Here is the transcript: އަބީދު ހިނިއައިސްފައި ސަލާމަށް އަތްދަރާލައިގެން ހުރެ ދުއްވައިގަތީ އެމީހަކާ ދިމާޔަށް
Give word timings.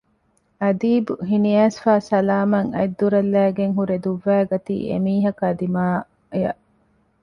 އަބީދު 0.61 1.13
ހިނިއައިސްފައި 1.29 2.03
ސަލާމަށް 2.09 2.69
އަތްދަރާލައިގެން 2.77 3.75
ހުރެ 3.77 3.95
ދުއްވައިގަތީ 4.05 4.75
އެމީހަކާ 4.89 5.45
ދިމާޔަށް 5.59 6.61